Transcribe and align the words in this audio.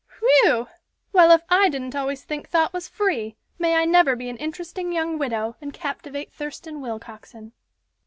"Whe 0.19 0.49
ew! 0.49 0.67
Well, 1.13 1.29
if 1.29 1.41
I 1.47 1.69
didn't 1.69 1.95
always 1.95 2.23
think 2.23 2.49
thought 2.49 2.73
was 2.73 2.87
free, 2.87 3.35
may 3.59 3.75
I 3.75 3.85
never 3.85 4.15
be 4.15 4.29
an 4.29 4.37
interesting 4.37 4.91
young 4.91 5.19
widow, 5.19 5.57
and 5.61 5.71
captivate 5.71 6.33
Thurston 6.33 6.81
Willcoxen." 6.81 7.51